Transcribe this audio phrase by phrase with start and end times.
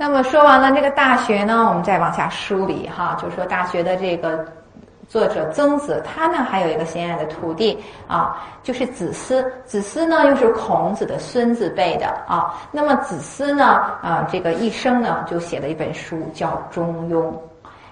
[0.00, 4.42] 那么说完了这个《大学》呢，我们再往下梳理哈，就是说《大学》的这个
[5.06, 9.44] 作者曾子，他呢还有一个心爱的徒弟啊，就是子思。
[9.66, 12.54] 子思呢又是孔子的孙子辈的啊。
[12.72, 13.62] 那么子思呢，
[14.00, 17.30] 啊，这个一生呢就写了一本书叫《中庸》，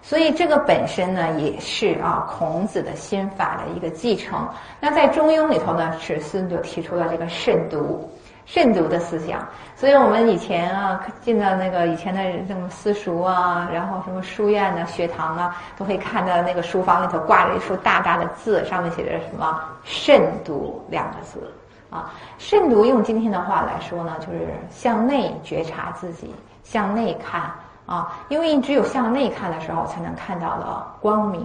[0.00, 4.48] 所以这个本身呢也是啊孔子的心法的一个继承。
[4.78, 8.08] 那在《中庸》里头呢，史思就提出了这个慎独。
[8.46, 21.52] 慎独的思想，所以我们以前啊进到那个以前的什么私塾啊，然后什么书院呢、学堂啊，都会看到那个书房里头挂着一束大大的字，上面写着什么“慎独”两个字
[21.90, 22.14] 啊。
[22.38, 27.50] 慎独用今天的话来说呢，就是向内觉察自己，向内看
[27.84, 31.44] 啊，因为你只有向内看的时候，才能看到了光明。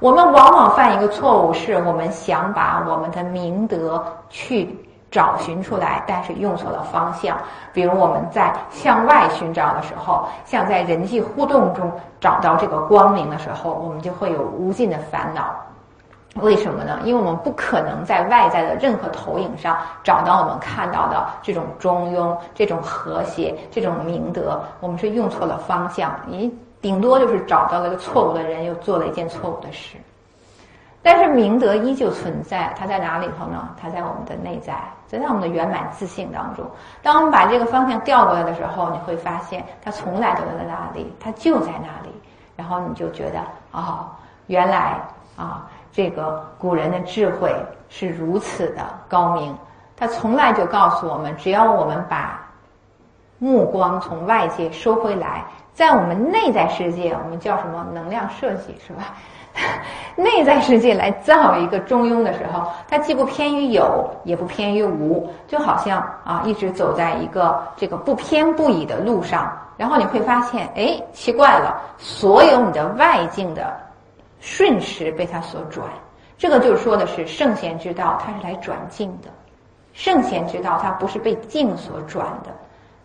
[0.00, 4.74] 我们往往犯一个错误，是我们想把我们的明德去。
[5.10, 7.38] 找寻出来，但是用错了方向。
[7.72, 15.54] 比如我们在向外寻找的时候，像在人际互动中找到这个光明的时候，我们就会有无尽的烦恼。
[16.42, 17.00] 为什么呢？
[17.04, 24.60] 因为我们不可能在外在的任何投影上找到我们看到的这种中庸、这种和谐、这种明德。
[24.78, 29.96] 我们是用错了方向，你顶多就是找到了个错误的人，又做了一件错误的事。
[31.10, 33.70] 但是明德依旧存在，它在哪里头呢？
[33.80, 34.74] 它在我们的内在，
[35.06, 36.62] 在我们的圆满自信当中。
[37.02, 42.14] 当我们把这个方向调过来的时候，你会发现它从来都在哪里，它就在那里。
[42.56, 43.40] 然后你就觉得，
[43.72, 44.06] 哦，
[44.48, 45.00] 原来
[45.34, 47.56] 啊，这个古人的智慧
[47.88, 49.56] 是如此的高明。
[49.96, 52.46] 他从来就告诉我们，只要我们把
[53.38, 57.86] 目光从外界收回来，在我们内在世界，我们叫什么？
[57.92, 59.14] 能量设计，是吧？
[60.14, 69.56] 内在世界来造一个中庸的时候，它既不偏于有，也不偏于无，就好像啊，一直走在一个这个不偏不倚的路上。
[69.76, 73.76] 然后你会发现，哎，奇怪了，所有你的外境的
[74.40, 75.86] 瞬时被它所转。
[76.36, 79.28] 这个就是说的是圣贤之道，它是来转境的。
[79.92, 82.50] 圣贤之道，它不是被境所转的。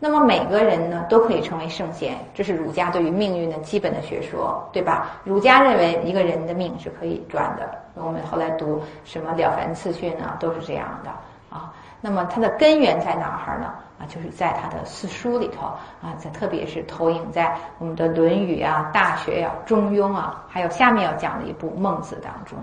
[0.03, 5.12] 那么每个人呢都可以成为圣贤，这是儒家对于命运的基本的学说，对吧？
[5.24, 7.66] 儒家认为一个人的命是可以转的。
[7.94, 11.09] 我们后来读什么《了凡四训》呢，都是这样的
[11.50, 11.74] 啊。
[12.02, 13.68] 那么它的根源在哪儿呢？
[13.97, 15.68] 啊，就是在他的四书里头
[16.06, 22.58] 啊，在特别是投影在我们的《论语》啊、《大学》呀、《中庸》啊，还有下面要讲的一部《孟子》当中。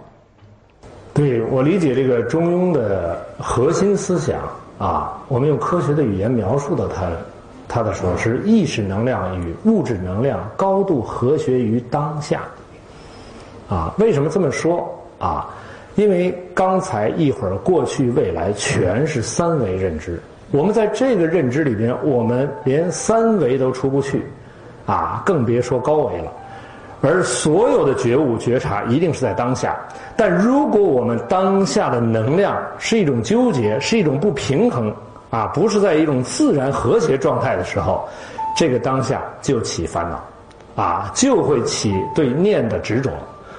[1.15, 4.43] 对我理解这个中庸的核心思想。
[4.81, 7.05] 啊，我们用科学的语言描述的它，
[7.73, 12.43] 他的说是意识能量与物质能量高度和谐于当下。
[13.69, 15.49] 啊，为什么这么说啊？
[15.95, 20.21] 因为刚才一会儿过去未来全是三维认知，
[20.51, 24.23] 我们在这个认知里边，我们连三维都出不去，
[24.87, 26.33] 啊，更别说高维了。
[27.03, 29.79] 而所有的觉悟觉察一定是在当下，
[30.17, 34.95] 但如果我们当下的能量是一种纠结，是一种不平衡，
[35.31, 38.09] 啊，不是在一种自然和谐状态的时候，
[38.57, 43.11] 这个当下就起烦恼，啊，就会起对念的执着。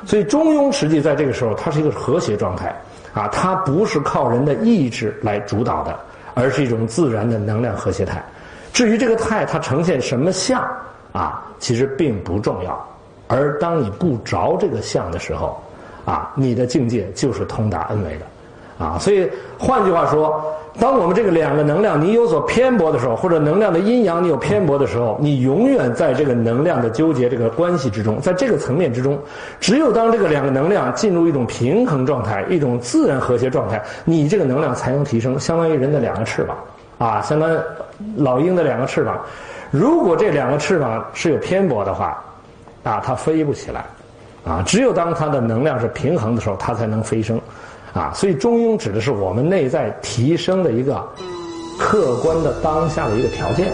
[0.05, 2.75] 所以中庸实际在这个时候，它是一个和谐状态，
[3.13, 5.97] 啊，它不是靠人的意志来主导的，
[6.33, 8.23] 而是一种自然的能量和谐态。
[8.73, 10.61] 至于这个态它呈现什么相，
[11.11, 12.87] 啊，其实并不重要。
[13.27, 15.61] 而当你不着这个相的时候，
[16.03, 18.25] 啊，你的境界就是通达 N 维的，
[18.81, 20.43] 啊，所以换句话说，
[20.79, 29.19] 当我们这个两个能量你有所偏薄的时候，或者能量的阴阳你有偏薄的时候，你永远在这个能量的纠结这个关系之中，在这个层面之中，
[29.59, 36.57] 只有当这个两个能量进入一种平衡状态，一种自然和谐状态，你这个能量才能提升，相当于人的两个翅膀，
[36.97, 37.57] 啊，相当于
[38.15, 39.21] 老鹰的两个翅膀，
[39.69, 42.19] 如果这两个翅膀是有偏薄的话。
[42.83, 43.85] 啊，它飞不起来，
[44.43, 47.39] 啊，只有当它的能量是平衡的时候，它才能飞升，
[47.93, 51.07] 啊，所以中庸指的是我们内在提升的一个
[51.77, 53.71] 客观的当下的一个条件。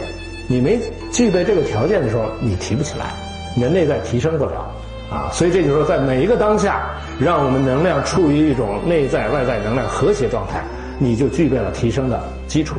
[0.50, 0.80] 你没
[1.12, 3.14] 具备这个条件的时候，你提不起来，
[3.56, 4.72] 你的内在提升不了，
[5.12, 6.90] 啊，所以这就是说，在每一个当下，
[7.20, 10.64] 让我们能量处于一种内在外在能量和谐状态，
[11.00, 12.76] 你就具备了提升的基础。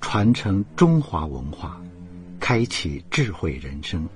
[0.00, 1.78] 传承中华文化，
[2.38, 4.08] 开启智慧人生。